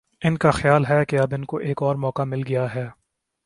ان 0.21 0.37
کا 0.37 0.51
خیال 0.51 0.85
ہے 0.85 1.05
کہ 1.05 1.19
اب 1.19 1.33
ان 1.33 1.45
کو 1.45 1.57
ایک 1.57 1.83
اور 1.83 1.95
موقع 1.95 2.21
مل 2.21 2.41
گیا 2.47 2.75
ہے۔ 2.75 2.87